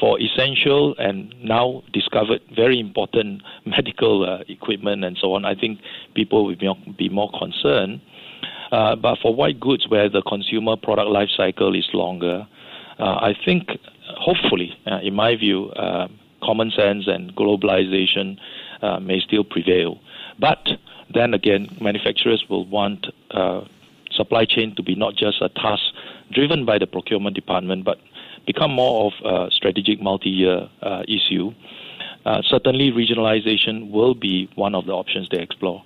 For 0.00 0.20
essential 0.20 0.96
and 0.98 1.32
now 1.42 1.84
discovered 1.92 2.40
very 2.54 2.80
important 2.80 3.42
medical 3.64 4.28
uh, 4.28 4.42
equipment 4.48 5.04
and 5.04 5.16
so 5.20 5.34
on, 5.34 5.44
I 5.44 5.54
think 5.54 5.78
people 6.14 6.44
will 6.44 6.56
be 6.56 6.66
more, 6.66 6.76
be 6.98 7.08
more 7.08 7.30
concerned. 7.38 8.00
Uh, 8.72 8.96
but 8.96 9.18
for 9.22 9.32
white 9.32 9.60
goods, 9.60 9.88
where 9.88 10.08
the 10.08 10.22
consumer 10.22 10.76
product 10.76 11.10
life 11.10 11.28
cycle 11.36 11.76
is 11.76 11.88
longer, 11.92 12.44
uh, 12.98 13.04
I 13.04 13.34
think 13.44 13.68
hopefully, 14.24 14.70
uh, 14.86 15.00
in 15.02 15.14
my 15.14 15.36
view, 15.36 15.68
uh, 15.70 16.08
common 16.42 16.70
sense 16.70 17.06
and 17.06 17.34
globalization 17.36 18.38
uh, 18.82 18.98
may 18.98 19.20
still 19.20 19.44
prevail. 19.44 19.98
But 20.38 20.62
then 21.12 21.34
again, 21.34 21.76
manufacturers 21.80 22.42
will 22.48 22.66
want 22.66 23.06
supply 24.10 24.44
chain 24.44 24.74
to 24.76 24.82
be 24.82 24.94
not 24.94 25.14
just 25.16 25.42
a 25.42 25.48
task 25.48 25.82
driven 26.32 26.64
by 26.64 26.78
the 26.78 26.86
procurement 26.86 27.34
department, 27.34 27.84
but 27.84 27.98
become 28.46 28.72
more 28.72 28.94
of 29.08 29.12
a 29.24 29.50
strategic 29.50 30.00
multi-year 30.00 30.68
issue. 31.08 31.52
Uh, 32.24 32.40
certainly, 32.42 32.90
regionalization 32.90 33.90
will 33.90 34.14
be 34.14 34.48
one 34.54 34.74
of 34.74 34.86
the 34.86 34.92
options 34.92 35.28
they 35.30 35.40
explore. 35.40 35.82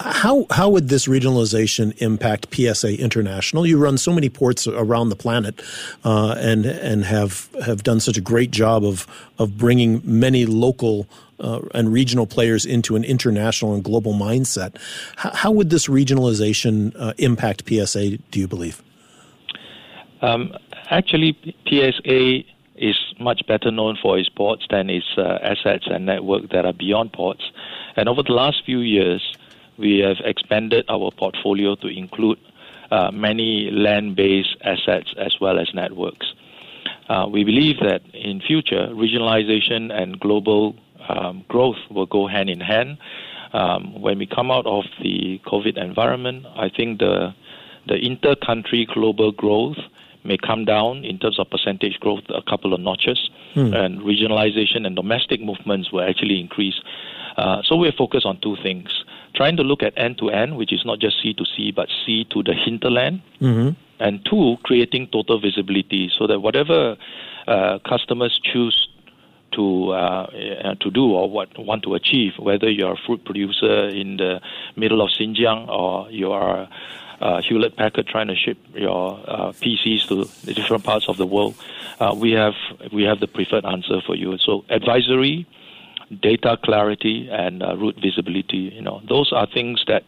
How 0.00 0.46
how 0.50 0.70
would 0.70 0.88
this 0.88 1.06
regionalization 1.06 1.96
impact 2.02 2.54
PSA 2.54 3.00
International? 3.00 3.66
You 3.66 3.78
run 3.78 3.96
so 3.96 4.12
many 4.12 4.28
ports 4.28 4.66
around 4.66 5.08
the 5.08 5.16
planet, 5.16 5.62
uh, 6.04 6.34
and 6.38 6.66
and 6.66 7.04
have 7.04 7.48
have 7.64 7.82
done 7.84 8.00
such 8.00 8.16
a 8.16 8.20
great 8.20 8.50
job 8.50 8.84
of 8.84 9.06
of 9.38 9.56
bringing 9.56 10.00
many 10.04 10.46
local 10.46 11.06
uh, 11.38 11.60
and 11.74 11.92
regional 11.92 12.26
players 12.26 12.64
into 12.66 12.96
an 12.96 13.04
international 13.04 13.74
and 13.74 13.84
global 13.84 14.14
mindset. 14.14 14.76
How, 15.16 15.30
how 15.30 15.50
would 15.52 15.70
this 15.70 15.86
regionalization 15.86 16.94
uh, 16.98 17.12
impact 17.18 17.68
PSA? 17.68 18.18
Do 18.30 18.40
you 18.40 18.48
believe? 18.48 18.82
Um, 20.22 20.54
actually, 20.90 21.36
PSA 21.68 22.40
is 22.76 22.96
much 23.20 23.42
better 23.46 23.70
known 23.70 23.96
for 24.02 24.18
its 24.18 24.28
ports 24.28 24.66
than 24.70 24.90
its 24.90 25.06
uh, 25.16 25.38
assets 25.42 25.84
and 25.86 26.06
network 26.06 26.50
that 26.50 26.64
are 26.64 26.72
beyond 26.72 27.12
ports. 27.12 27.42
And 27.96 28.08
over 28.08 28.22
the 28.22 28.32
last 28.32 28.64
few 28.64 28.80
years 28.80 29.22
we 29.78 29.98
have 29.98 30.16
expanded 30.24 30.84
our 30.88 31.10
portfolio 31.10 31.74
to 31.76 31.88
include 31.88 32.38
uh, 32.90 33.10
many 33.10 33.70
land-based 33.70 34.56
assets 34.62 35.14
as 35.18 35.34
well 35.40 35.58
as 35.58 35.68
networks. 35.74 36.32
Uh, 37.08 37.26
we 37.30 37.44
believe 37.44 37.76
that 37.80 38.02
in 38.14 38.40
future, 38.40 38.88
regionalization 38.92 39.92
and 39.92 40.18
global 40.20 40.74
um, 41.08 41.44
growth 41.48 41.76
will 41.90 42.06
go 42.06 42.26
hand 42.26 42.48
in 42.48 42.60
hand. 42.60 42.98
Um, 43.52 44.00
when 44.00 44.18
we 44.18 44.26
come 44.26 44.50
out 44.50 44.66
of 44.66 44.84
the 45.02 45.40
COVID 45.46 45.76
environment, 45.76 46.46
I 46.56 46.68
think 46.68 46.98
the 46.98 47.34
the 47.86 47.96
inter-country 47.96 48.88
global 48.94 49.30
growth 49.30 49.76
may 50.24 50.38
come 50.38 50.64
down 50.64 51.04
in 51.04 51.18
terms 51.18 51.38
of 51.38 51.50
percentage 51.50 52.00
growth 52.00 52.22
a 52.30 52.40
couple 52.40 52.72
of 52.72 52.80
notches, 52.80 53.28
hmm. 53.52 53.74
and 53.74 54.00
regionalization 54.00 54.86
and 54.86 54.96
domestic 54.96 55.40
movements 55.40 55.92
will 55.92 56.00
actually 56.00 56.40
increase. 56.40 56.80
Uh, 57.36 57.60
so 57.62 57.76
we're 57.76 57.92
focused 57.92 58.24
on 58.24 58.40
two 58.40 58.56
things 58.62 59.03
trying 59.34 59.56
to 59.56 59.62
look 59.62 59.82
at 59.82 59.92
end 59.96 60.18
to 60.18 60.30
end, 60.30 60.56
which 60.56 60.72
is 60.72 60.84
not 60.84 60.98
just 60.98 61.20
sea 61.22 61.34
to 61.34 61.44
sea, 61.56 61.72
but 61.72 61.88
sea 62.04 62.24
to 62.30 62.42
the 62.42 62.54
hinterland. 62.54 63.22
Mm-hmm. 63.40 63.70
And 64.00 64.24
two, 64.28 64.56
creating 64.64 65.08
total 65.12 65.40
visibility 65.40 66.10
so 66.16 66.26
that 66.26 66.40
whatever 66.40 66.96
uh, 67.46 67.78
customers 67.88 68.40
choose 68.42 68.88
to 69.52 69.92
uh, 69.92 69.94
uh, 70.64 70.74
to 70.80 70.90
do 70.90 71.12
or 71.12 71.30
what 71.30 71.56
want 71.58 71.84
to 71.84 71.94
achieve, 71.94 72.32
whether 72.38 72.68
you're 72.68 72.92
a 72.92 72.96
fruit 73.06 73.24
producer 73.24 73.88
in 73.88 74.16
the 74.16 74.40
middle 74.76 75.00
of 75.00 75.10
Xinjiang 75.10 75.68
or 75.68 76.10
you 76.10 76.32
are 76.32 76.68
uh, 77.20 77.40
Hewlett 77.42 77.76
Packard 77.76 78.06
trying 78.06 78.28
to 78.28 78.36
ship 78.36 78.58
your 78.74 79.20
uh, 79.26 79.52
PCs 79.52 80.08
to 80.08 80.52
different 80.52 80.84
parts 80.84 81.08
of 81.08 81.16
the 81.16 81.26
world, 81.26 81.54
uh, 82.00 82.14
we 82.16 82.32
have 82.32 82.54
we 82.92 83.04
have 83.04 83.20
the 83.20 83.28
preferred 83.28 83.64
answer 83.64 84.00
for 84.04 84.14
you. 84.14 84.36
So 84.38 84.64
advisory, 84.68 85.46
data 86.20 86.58
clarity 86.64 87.28
and 87.30 87.62
uh, 87.62 87.76
route 87.76 87.96
visibility. 88.00 88.72
You 88.74 88.82
know, 88.82 89.02
those 89.08 89.32
are 89.32 89.46
things 89.46 89.84
that 89.86 90.04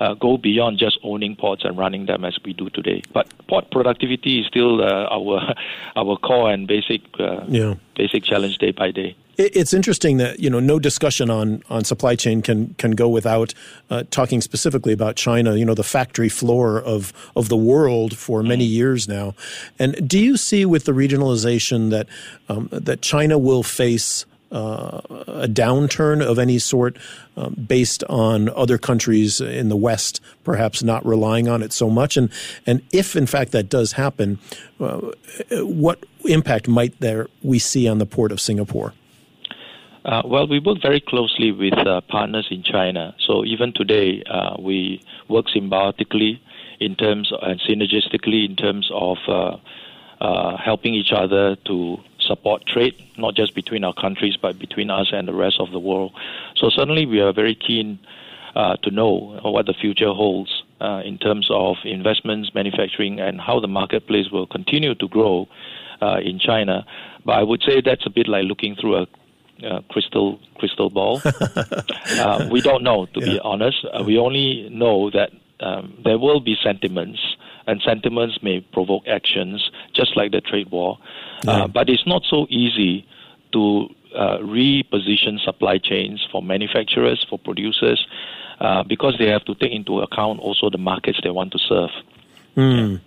uh, 0.00 0.14
go 0.14 0.36
beyond 0.36 0.78
just 0.78 0.98
owning 1.02 1.36
ports 1.36 1.64
and 1.64 1.78
running 1.78 2.06
them 2.06 2.24
as 2.24 2.36
we 2.44 2.52
do 2.52 2.68
today. 2.70 3.02
But 3.12 3.28
port 3.46 3.70
productivity 3.70 4.40
is 4.40 4.46
still 4.46 4.82
uh, 4.82 5.06
our 5.10 5.54
our 5.96 6.16
core 6.16 6.50
and 6.50 6.66
basic 6.66 7.02
uh, 7.20 7.44
yeah. 7.48 7.74
basic 7.96 8.24
challenge 8.24 8.58
day 8.58 8.72
by 8.72 8.90
day. 8.90 9.16
It's 9.38 9.72
interesting 9.72 10.18
that 10.18 10.40
you 10.40 10.50
know 10.50 10.60
no 10.60 10.78
discussion 10.78 11.30
on, 11.30 11.62
on 11.70 11.84
supply 11.84 12.16
chain 12.16 12.42
can 12.42 12.74
can 12.74 12.90
go 12.92 13.08
without 13.08 13.54
uh, 13.90 14.02
talking 14.10 14.42
specifically 14.42 14.92
about 14.92 15.16
China. 15.16 15.56
You 15.56 15.64
know 15.64 15.74
the 15.74 15.84
factory 15.84 16.28
floor 16.28 16.80
of 16.82 17.12
of 17.34 17.48
the 17.48 17.56
world 17.56 18.16
for 18.16 18.42
many 18.42 18.66
mm. 18.66 18.72
years 18.72 19.08
now. 19.08 19.34
And 19.78 20.06
do 20.06 20.18
you 20.18 20.36
see 20.36 20.66
with 20.66 20.84
the 20.84 20.92
regionalization 20.92 21.90
that 21.90 22.08
um, 22.48 22.68
that 22.72 23.00
China 23.00 23.38
will 23.38 23.62
face 23.62 24.26
uh, 24.52 25.00
a 25.26 25.48
downturn 25.48 26.22
of 26.22 26.38
any 26.38 26.58
sort 26.58 26.96
um, 27.36 27.54
based 27.54 28.04
on 28.04 28.48
other 28.50 28.78
countries 28.78 29.40
in 29.40 29.68
the 29.68 29.76
West 29.76 30.20
perhaps 30.44 30.82
not 30.82 31.04
relying 31.04 31.48
on 31.48 31.62
it 31.62 31.72
so 31.72 31.88
much? 31.88 32.16
And, 32.16 32.30
and 32.66 32.82
if 32.92 33.16
in 33.16 33.26
fact 33.26 33.52
that 33.52 33.68
does 33.68 33.92
happen, 33.92 34.38
uh, 34.78 35.00
what 35.50 36.04
impact 36.26 36.68
might 36.68 37.00
there 37.00 37.28
we 37.42 37.58
see 37.58 37.88
on 37.88 37.98
the 37.98 38.06
port 38.06 38.32
of 38.32 38.40
Singapore? 38.40 38.92
Uh, 40.04 40.22
well, 40.24 40.48
we 40.48 40.58
work 40.58 40.78
very 40.82 41.00
closely 41.00 41.52
with 41.52 41.78
uh, 41.86 42.00
partners 42.08 42.48
in 42.50 42.62
China. 42.64 43.14
So 43.24 43.44
even 43.44 43.72
today, 43.72 44.22
uh, 44.28 44.56
we 44.58 45.00
work 45.28 45.46
symbiotically 45.54 46.40
in 46.80 46.96
terms 46.96 47.32
and 47.40 47.60
synergistically 47.60 48.44
in 48.48 48.56
terms 48.56 48.90
of 48.92 49.16
uh, 50.22 50.56
helping 50.56 50.94
each 50.94 51.10
other 51.12 51.56
to 51.66 51.98
support 52.20 52.64
trade, 52.64 52.94
not 53.18 53.34
just 53.34 53.56
between 53.56 53.82
our 53.82 53.92
countries, 53.92 54.36
but 54.40 54.56
between 54.56 54.88
us 54.88 55.08
and 55.12 55.26
the 55.26 55.34
rest 55.34 55.56
of 55.58 55.72
the 55.72 55.80
world. 55.80 56.12
So 56.54 56.70
certainly 56.70 57.06
we 57.06 57.20
are 57.20 57.32
very 57.32 57.56
keen 57.56 57.98
uh, 58.54 58.76
to 58.84 58.90
know 58.92 59.40
what 59.42 59.66
the 59.66 59.74
future 59.74 60.12
holds 60.12 60.62
uh, 60.80 61.02
in 61.04 61.18
terms 61.18 61.48
of 61.50 61.76
investments, 61.84 62.54
manufacturing, 62.54 63.18
and 63.18 63.40
how 63.40 63.58
the 63.58 63.66
marketplace 63.66 64.30
will 64.30 64.46
continue 64.46 64.94
to 64.94 65.08
grow 65.08 65.48
uh, 66.00 66.18
in 66.22 66.38
China. 66.38 66.86
But 67.24 67.32
I 67.32 67.42
would 67.42 67.62
say 67.66 67.80
that's 67.80 68.06
a 68.06 68.10
bit 68.10 68.28
like 68.28 68.44
looking 68.44 68.76
through 68.76 68.98
a 68.98 69.06
uh, 69.66 69.80
crystal 69.90 70.38
crystal 70.54 70.88
ball. 70.88 71.20
uh, 71.24 72.48
we 72.48 72.60
don't 72.60 72.84
know, 72.84 73.06
to 73.06 73.20
yeah. 73.20 73.26
be 73.26 73.40
honest. 73.40 73.84
Uh, 73.92 74.04
we 74.06 74.18
only 74.18 74.68
know 74.70 75.10
that 75.10 75.30
um, 75.60 76.00
there 76.04 76.18
will 76.18 76.40
be 76.40 76.56
sentiments, 76.62 77.20
and 77.66 77.80
sentiments 77.82 78.42
may 78.42 78.60
provoke 78.60 79.06
actions, 79.06 79.70
just 79.92 80.16
like 80.16 80.32
the 80.32 80.40
trade 80.40 80.70
war. 80.70 80.98
Yeah. 81.44 81.52
Uh, 81.52 81.68
but 81.68 81.88
it's 81.88 82.06
not 82.06 82.22
so 82.28 82.46
easy 82.50 83.06
to 83.52 83.88
uh, 84.14 84.38
reposition 84.38 85.40
supply 85.44 85.78
chains 85.78 86.26
for 86.30 86.42
manufacturers, 86.42 87.24
for 87.28 87.38
producers, 87.38 88.06
uh, 88.60 88.82
because 88.82 89.16
they 89.18 89.28
have 89.28 89.44
to 89.44 89.54
take 89.54 89.72
into 89.72 90.00
account 90.00 90.40
also 90.40 90.70
the 90.70 90.78
markets 90.78 91.18
they 91.22 91.30
want 91.30 91.52
to 91.52 91.58
serve. 91.58 91.90
Mm. 92.56 92.90
Yeah. 92.90 92.98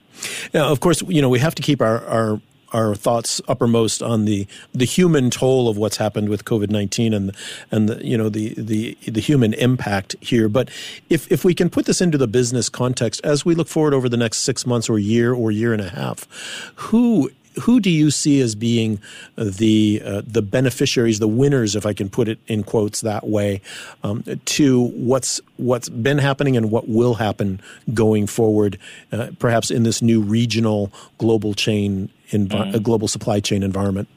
Now, 0.53 0.71
of 0.71 0.79
course, 0.79 1.01
you 1.07 1.21
know 1.21 1.29
we 1.29 1.39
have 1.39 1.55
to 1.55 1.61
keep 1.61 1.81
our, 1.81 2.03
our 2.05 2.41
our 2.73 2.95
thoughts 2.95 3.41
uppermost 3.47 4.01
on 4.01 4.25
the 4.25 4.47
the 4.73 4.85
human 4.85 5.29
toll 5.29 5.69
of 5.69 5.77
what's 5.77 5.97
happened 5.97 6.29
with 6.29 6.45
COVID 6.45 6.69
nineteen 6.69 7.13
and 7.13 7.35
and 7.71 7.89
the, 7.89 8.05
you 8.05 8.17
know 8.17 8.29
the 8.29 8.53
the 8.57 8.97
the 9.07 9.21
human 9.21 9.53
impact 9.53 10.15
here. 10.21 10.49
But 10.49 10.69
if 11.09 11.31
if 11.31 11.45
we 11.45 11.53
can 11.53 11.69
put 11.69 11.85
this 11.85 12.01
into 12.01 12.17
the 12.17 12.27
business 12.27 12.69
context 12.69 13.21
as 13.23 13.45
we 13.45 13.55
look 13.55 13.67
forward 13.67 13.93
over 13.93 14.09
the 14.09 14.17
next 14.17 14.39
six 14.39 14.65
months 14.65 14.89
or 14.89 14.99
year 14.99 15.33
or 15.33 15.51
year 15.51 15.73
and 15.73 15.81
a 15.81 15.89
half, 15.89 16.27
who 16.75 17.29
who 17.61 17.79
do 17.79 17.89
you 17.89 18.11
see 18.11 18.41
as 18.41 18.55
being 18.55 18.99
the 19.35 20.01
uh, 20.03 20.21
the 20.25 20.41
beneficiaries, 20.41 21.19
the 21.19 21.27
winners, 21.27 21.75
if 21.75 21.85
I 21.85 21.93
can 21.93 22.09
put 22.09 22.27
it 22.27 22.39
in 22.47 22.63
quotes 22.63 23.01
that 23.01 23.27
way, 23.27 23.61
um, 24.03 24.23
to 24.45 24.83
what's 24.87 25.41
what's 25.57 25.89
been 25.89 26.17
happening 26.17 26.57
and 26.57 26.71
what 26.71 26.87
will 26.87 27.15
happen 27.15 27.61
going 27.93 28.27
forward, 28.27 28.77
uh, 29.11 29.29
perhaps 29.39 29.71
in 29.71 29.83
this 29.83 30.01
new 30.01 30.21
regional 30.21 30.91
global 31.17 31.53
chain, 31.53 32.09
envi- 32.31 32.71
mm. 32.71 32.83
global 32.83 33.07
supply 33.07 33.39
chain 33.39 33.63
environment? 33.63 34.07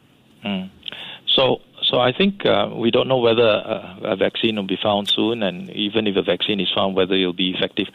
Mm. 0.45 0.71
So 1.27 1.61
So 1.89 2.01
I 2.01 2.13
think 2.13 2.45
uh, 2.45 2.69
we 2.77 2.91
don't 2.91 3.09
know 3.09 3.17
whether 3.19 3.49
uh, 3.49 4.13
a 4.13 4.17
vaccine 4.17 4.57
will 4.57 4.67
be 4.67 4.79
found 4.83 5.09
soon, 5.09 5.43
and 5.43 5.71
even 5.71 6.07
if 6.07 6.17
a 6.17 6.23
vaccine 6.23 6.61
is 6.61 6.69
found, 6.75 6.95
whether 6.97 7.15
it'll 7.15 7.33
be 7.33 7.51
effective. 7.57 7.89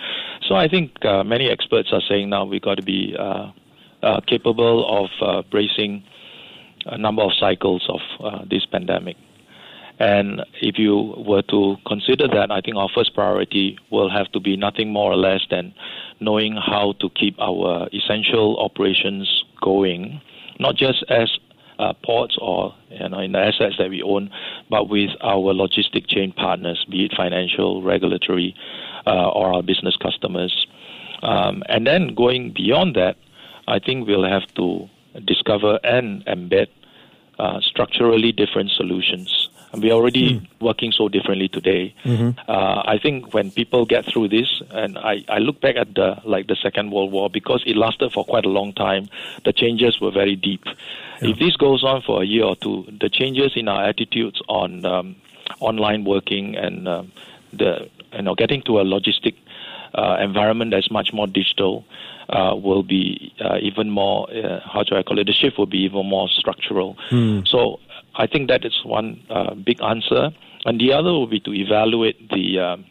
So 0.48 0.56
I 0.56 0.68
think 0.68 1.06
uh, 1.06 1.24
many 1.24 1.48
experts 1.48 1.90
are 1.94 2.02
saying 2.10 2.30
now 2.30 2.44
we've 2.46 2.62
got 2.62 2.78
to 2.78 2.84
be 2.84 3.16
uh, 3.20 3.52
uh, 4.02 4.20
capable 4.26 4.78
of 5.00 5.10
uh, 5.22 5.44
bracing 5.52 6.04
a 6.86 6.98
number 6.98 7.22
of 7.22 7.32
cycles 7.40 7.88
of 7.88 8.02
this 8.50 8.66
pandemic. 8.66 9.16
And 10.00 10.42
if 10.62 10.78
you 10.78 11.14
were 11.18 11.44
to 11.44 11.78
consider 11.86 12.28
that, 12.28 12.52
I 12.52 12.62
think 12.62 12.76
our 12.78 12.90
first 12.94 13.14
priority 13.14 13.78
will 13.92 14.10
have 14.10 14.32
to 14.32 14.40
be 14.40 14.58
nothing 14.58 14.92
more 14.92 15.12
or 15.12 15.18
less 15.18 15.42
than 15.50 15.74
knowing 16.20 16.56
how 16.56 16.94
to 17.00 17.10
keep 17.10 17.40
our 17.40 17.88
essential 17.94 18.58
operations 18.60 19.44
going, 19.62 20.22
not 20.60 20.76
just 20.76 21.04
as 21.10 21.30
uh, 21.80 21.94
ports 22.04 22.38
or 22.40 22.74
you 22.90 23.10
know, 23.10 23.20
in 23.20 23.32
the 23.32 23.40
assets 23.40 23.76
that 23.78 23.90
we 23.90 24.02
own, 24.02 24.30
but 24.70 24.90
with 24.90 25.10
our 25.22 25.54
logistic 25.54 26.08
chain 26.08 26.32
partners, 26.32 26.86
be 26.90 27.06
it 27.06 27.14
financial, 27.16 27.82
regulatory, 27.82 28.56
uh, 29.06 29.30
or 29.30 29.54
our 29.54 29.64
business 29.64 29.96
customers. 29.98 30.68
Um, 31.22 31.64
and 31.70 31.88
then 31.88 32.14
going 32.16 32.52
beyond 32.54 32.96
that, 32.96 33.18
I 33.68 33.80
think 33.80 34.08
we'll 34.08 34.26
have 34.26 34.48
to 34.56 34.90
discover 35.26 35.80
and 35.84 36.26
embed 36.26 36.68
uh, 37.40 37.62
structurally 37.62 38.32
different 38.32 38.72
solutions. 38.72 39.50
And 39.74 39.82
we're 39.82 39.92
already 39.92 40.40
mm. 40.40 40.48
working 40.62 40.92
so 40.92 41.10
differently 41.10 41.48
today. 41.48 41.96
Mm-hmm. 42.06 42.40
Uh, 42.48 42.84
I 42.86 43.00
think 43.02 43.34
when 43.34 43.50
people 43.52 43.86
get 43.86 44.06
through 44.06 44.30
this, 44.30 44.62
and 44.70 44.98
I, 44.98 45.26
I 45.28 45.40
look 45.40 45.60
back 45.62 45.76
at 45.76 45.96
the 45.96 46.22
like 46.24 46.48
the 46.48 46.56
Second 46.62 46.92
World 46.92 47.12
War 47.12 47.30
because 47.30 47.64
it 47.66 47.76
lasted 47.76 48.12
for 48.14 48.24
quite 48.24 48.46
a 48.46 48.50
long 48.50 48.74
time, 48.74 49.10
the 49.46 49.52
changes 49.52 50.00
were 50.00 50.12
very 50.12 50.36
deep. 50.36 50.64
Yeah. 51.22 51.30
If 51.30 51.40
this 51.40 51.56
goes 51.58 51.84
on 51.84 52.04
for 52.04 52.22
a 52.22 52.26
year 52.26 52.44
or 52.44 52.56
two, 52.56 52.86
the 53.02 53.10
changes 53.10 53.54
in 53.56 53.68
our 53.68 53.84
attitudes 53.84 54.40
on 54.48 54.86
um, 54.86 55.16
online 55.60 56.04
working 56.06 56.56
and 56.56 56.88
um, 56.88 57.12
the 57.52 57.90
you 58.14 58.22
know 58.22 58.36
getting 58.36 58.62
to 58.64 58.80
a 58.80 58.84
logistic 58.84 59.36
uh, 59.96 60.18
environment 60.22 60.72
that's 60.72 60.92
much 60.92 61.14
more 61.14 61.28
digital 61.28 61.86
uh, 62.30 62.56
will 62.56 62.84
be 62.84 63.34
uh, 63.44 63.58
even 63.62 63.90
more, 63.90 64.30
uh, 64.32 64.60
how 64.62 64.84
do 64.84 64.96
I 64.96 65.04
call 65.04 65.20
it, 65.20 65.26
the 65.26 65.34
shift 65.34 65.58
will 65.58 65.66
be 65.66 65.80
even 65.80 66.06
more 66.06 66.30
structural. 66.30 66.98
Mm. 67.12 67.48
So 67.48 67.80
I 68.16 68.28
think 68.28 68.50
that 68.50 68.66
is 68.66 68.80
one 68.86 69.22
uh, 69.30 69.56
big 69.56 69.82
answer. 69.82 70.30
And 70.66 70.80
the 70.80 70.94
other 70.94 71.12
will 71.12 71.28
be 71.28 71.40
to 71.42 71.54
evaluate 71.54 72.30
the, 72.30 72.60
um, 72.60 72.86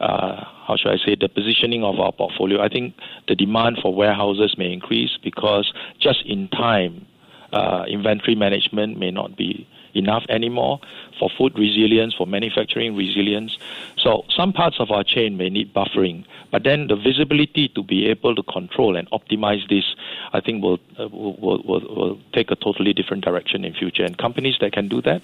uh, 0.00 0.44
how 0.66 0.76
should 0.76 0.92
I 0.92 1.04
say, 1.04 1.16
the 1.18 1.28
positioning 1.28 1.82
of 1.82 1.98
our 1.98 2.12
portfolio. 2.12 2.62
I 2.62 2.68
think 2.68 2.94
the 3.26 3.34
demand 3.34 3.78
for 3.82 3.94
warehouses 3.94 4.54
may 4.56 4.72
increase 4.72 5.18
because 5.22 5.72
just 6.00 6.24
in 6.26 6.48
time, 6.48 7.06
uh, 7.52 7.84
inventory 7.88 8.34
management 8.34 8.98
may 8.98 9.10
not 9.10 9.36
be 9.36 9.66
enough 9.94 10.24
anymore 10.28 10.80
for 11.18 11.30
food 11.36 11.58
resilience, 11.58 12.14
for 12.14 12.26
manufacturing 12.26 12.96
resilience. 12.96 13.58
So 13.96 14.24
some 14.34 14.52
parts 14.52 14.76
of 14.80 14.90
our 14.90 15.04
chain 15.04 15.36
may 15.36 15.50
need 15.50 15.72
buffering, 15.72 16.24
but 16.50 16.64
then 16.64 16.88
the 16.88 16.96
visibility 16.96 17.68
to 17.68 17.82
be 17.82 18.06
able 18.08 18.34
to 18.34 18.42
control 18.42 18.96
and 18.96 19.10
optimize 19.10 19.68
this, 19.68 19.84
I 20.32 20.40
think, 20.40 20.62
will 20.62 20.80
uh, 20.98 21.08
will, 21.08 21.62
will, 21.64 21.80
will, 21.96 22.18
take 22.32 22.50
a 22.50 22.56
totally 22.56 22.92
different 22.92 23.24
direction 23.24 23.64
in 23.64 23.74
future. 23.74 24.04
And 24.04 24.16
companies 24.18 24.56
that 24.60 24.72
can 24.72 24.88
do 24.88 25.00
that, 25.02 25.22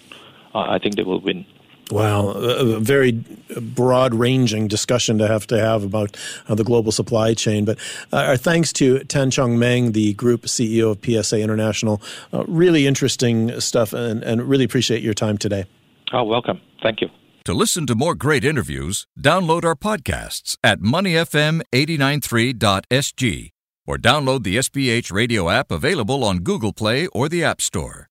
uh, 0.55 0.61
I 0.69 0.79
think 0.79 0.97
they 0.97 1.03
will 1.03 1.21
win. 1.21 1.45
Wow, 1.91 2.29
a 2.29 2.79
very 2.79 3.13
broad 3.61 4.15
ranging 4.15 4.69
discussion 4.69 5.19
to 5.19 5.27
have 5.27 5.47
to 5.49 5.59
have 5.59 5.83
about 5.83 6.17
uh, 6.49 6.55
the 6.55 6.65
global 6.65 6.93
supply 6.93 7.35
chain. 7.35 7.65
But 7.65 7.79
uh, 8.13 8.19
our 8.19 8.37
thanks 8.37 8.73
to 8.75 9.01
Tan 9.05 9.31
Chong 9.31 9.59
Meng, 9.59 9.93
the 9.93 10.13
group 10.15 10.43
CEO 10.43 10.93
of 10.93 10.99
PSA 11.05 11.41
International. 11.41 12.01
Uh, 12.33 12.45
really 12.47 12.87
interesting 12.87 13.59
stuff, 13.61 13.93
and, 13.93 14.23
and 14.23 14.43
really 14.43 14.65
appreciate 14.65 15.03
your 15.03 15.15
time 15.15 15.37
today. 15.37 15.65
Oh, 16.13 16.23
welcome. 16.25 16.61
Thank 16.83 17.01
you. 17.01 17.09
To 17.45 17.55
listen 17.55 17.87
to 17.87 17.95
more 17.95 18.15
great 18.15 18.45
interviews, 18.45 19.07
download 19.19 19.65
our 19.65 19.75
podcasts 19.75 20.59
at 20.63 20.81
moneyfm893.sg 20.81 23.51
or 23.87 23.97
download 23.97 24.43
the 24.45 24.57
SPH 24.57 25.11
radio 25.11 25.49
app 25.49 25.73
available 25.73 26.23
on 26.23 26.39
Google 26.39 26.73
Play 26.73 27.07
or 27.09 27.29
the 27.29 27.43
App 27.43 27.61
Store. 27.61 28.09